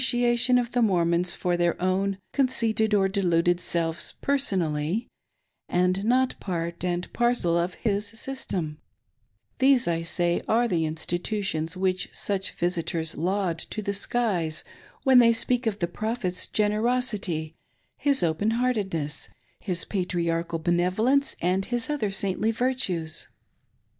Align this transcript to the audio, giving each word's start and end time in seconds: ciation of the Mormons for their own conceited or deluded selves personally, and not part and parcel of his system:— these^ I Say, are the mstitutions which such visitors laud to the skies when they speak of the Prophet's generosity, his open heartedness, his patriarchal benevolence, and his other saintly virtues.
ciation 0.01 0.59
of 0.59 0.71
the 0.71 0.81
Mormons 0.81 1.35
for 1.35 1.55
their 1.55 1.79
own 1.79 2.17
conceited 2.33 2.91
or 2.95 3.07
deluded 3.07 3.59
selves 3.61 4.15
personally, 4.19 5.07
and 5.69 6.03
not 6.03 6.33
part 6.39 6.83
and 6.83 7.13
parcel 7.13 7.55
of 7.55 7.75
his 7.75 8.07
system:— 8.07 8.79
these^ 9.59 9.87
I 9.87 10.01
Say, 10.01 10.41
are 10.47 10.67
the 10.67 10.85
mstitutions 10.85 11.77
which 11.77 12.09
such 12.11 12.53
visitors 12.53 13.15
laud 13.15 13.59
to 13.59 13.83
the 13.83 13.93
skies 13.93 14.63
when 15.03 15.19
they 15.19 15.31
speak 15.31 15.67
of 15.67 15.77
the 15.77 15.87
Prophet's 15.87 16.47
generosity, 16.47 17.53
his 17.95 18.23
open 18.23 18.53
heartedness, 18.57 19.29
his 19.59 19.85
patriarchal 19.85 20.57
benevolence, 20.57 21.35
and 21.43 21.65
his 21.65 21.91
other 21.91 22.09
saintly 22.09 22.49
virtues. 22.49 23.27